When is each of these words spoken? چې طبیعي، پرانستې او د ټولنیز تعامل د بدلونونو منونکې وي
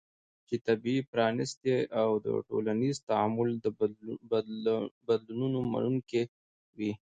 چې 0.47 0.55
طبیعي، 0.67 1.01
پرانستې 1.11 1.75
او 2.01 2.09
د 2.25 2.27
ټولنیز 2.49 2.95
تعامل 3.09 3.49
د 3.65 3.65
بدلونونو 5.07 5.59
منونکې 5.73 6.21
وي 6.77 6.91